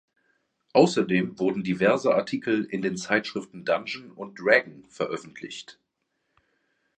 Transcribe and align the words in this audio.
Außerdem 0.73 1.37
wurden 1.37 1.61
diverse 1.63 2.15
Artikel 2.15 2.63
in 2.63 2.81
den 2.81 2.97
Zeitschriften 2.97 3.65
„Dungeon“ 3.65 4.09
und 4.09 4.39
„Dragon 4.39 4.83
veröffentlicht“. 4.89 5.77